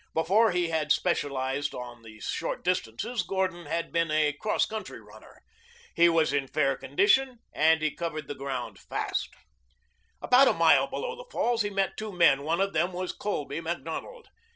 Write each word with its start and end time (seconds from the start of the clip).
Before 0.15 0.49
he 0.49 0.69
had 0.69 0.91
specialized 0.91 1.75
on 1.75 2.01
the 2.01 2.19
short 2.21 2.63
distances 2.63 3.21
Gordon 3.21 3.67
had 3.67 3.91
been 3.91 4.09
a 4.09 4.33
cross 4.33 4.65
country 4.65 4.99
runner. 4.99 5.43
He 5.93 6.09
was 6.09 6.33
in 6.33 6.47
fair 6.47 6.75
condition 6.75 7.37
and 7.53 7.83
he 7.83 7.91
covered 7.93 8.27
the 8.27 8.33
ground 8.33 8.79
fast. 8.79 9.35
About 10.19 10.47
a 10.47 10.53
mile 10.53 10.87
below 10.87 11.15
the 11.15 11.29
falls 11.29 11.61
he 11.61 11.69
met 11.69 11.97
two 11.97 12.11
men. 12.11 12.41
One 12.41 12.59
of 12.61 12.73
them 12.73 12.93
was 12.93 13.11
Colby 13.11 13.61
Macdonald. 13.61 14.29